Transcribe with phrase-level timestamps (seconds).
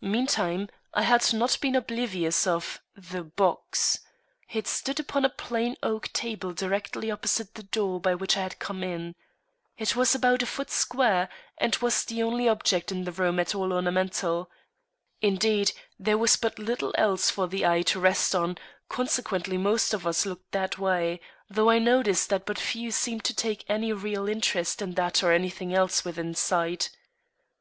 [0.00, 3.98] Meantime, I had not been oblivious of the box.
[4.52, 8.60] It stood upon a plain oak table directly opposite the door by which I had
[8.60, 9.16] come in.
[9.76, 11.28] It was about a foot square,
[11.58, 14.48] and was the only object in the room at all ornamental.
[15.20, 20.06] Indeed, there was but little else for the eye to rest on, consequently most of
[20.06, 21.20] us looked that way,
[21.50, 25.32] though I noticed that but few seemed to take any real interest in that or
[25.32, 26.90] anything else within sight.